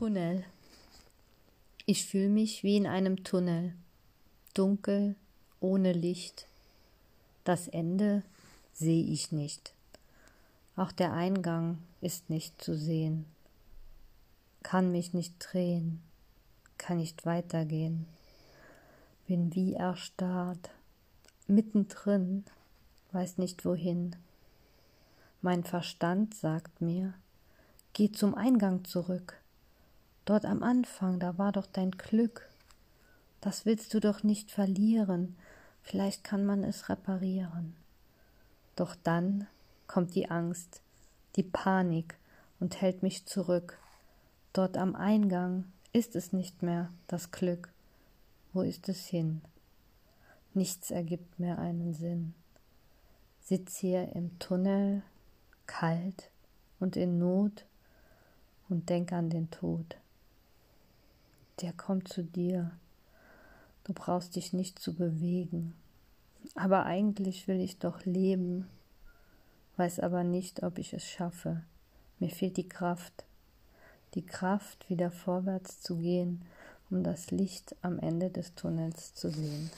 [0.00, 0.44] Tunnel.
[1.84, 3.74] Ich fühle mich wie in einem Tunnel,
[4.54, 5.14] dunkel,
[5.60, 6.46] ohne Licht.
[7.44, 8.22] Das Ende
[8.72, 9.74] sehe ich nicht.
[10.74, 13.26] Auch der Eingang ist nicht zu sehen,
[14.62, 16.00] kann mich nicht drehen,
[16.78, 18.06] kann nicht weitergehen,
[19.26, 20.70] bin wie erstarrt,
[21.46, 22.46] mittendrin,
[23.12, 24.16] weiß nicht wohin.
[25.42, 27.12] Mein Verstand sagt mir,
[27.92, 29.36] geh zum Eingang zurück.
[30.30, 32.48] Dort am Anfang, da war doch dein Glück.
[33.40, 35.34] Das willst du doch nicht verlieren,
[35.82, 37.74] vielleicht kann man es reparieren.
[38.76, 39.48] Doch dann
[39.88, 40.82] kommt die Angst,
[41.34, 42.16] die Panik
[42.60, 43.76] und hält mich zurück.
[44.52, 47.72] Dort am Eingang ist es nicht mehr das Glück.
[48.52, 49.40] Wo ist es hin?
[50.54, 52.34] Nichts ergibt mehr einen Sinn.
[53.40, 55.02] Sitz hier im Tunnel,
[55.66, 56.30] kalt
[56.78, 57.66] und in Not
[58.68, 59.96] und denk an den Tod.
[61.60, 62.70] Der kommt zu dir.
[63.84, 65.74] Du brauchst dich nicht zu bewegen.
[66.54, 68.66] Aber eigentlich will ich doch leben
[69.80, 71.62] weiß aber nicht, ob ich es schaffe.
[72.18, 73.24] Mir fehlt die Kraft,
[74.14, 76.44] die Kraft, wieder vorwärts zu gehen,
[76.90, 79.70] um das Licht am Ende des Tunnels zu sehen.